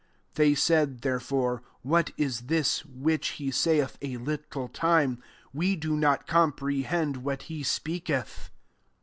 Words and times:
'"18 0.31 0.31
They 0.33 0.55
said, 0.55 1.01
there^ 1.03 1.21
fore," 1.21 1.61
What 1.83 2.09
is 2.17 2.47
this 2.47 2.83
which 2.87 3.33
he 3.37 3.51
saith, 3.51 3.99
< 3.99 4.01
A 4.01 4.17
little 4.17 4.67
time?' 4.67 5.21
we 5.53 5.75
do 5.75 5.95
not 5.95 6.25
comprehend 6.25 7.17
what 7.17 7.41
ke 7.47 7.63
speaketh." 7.63 8.49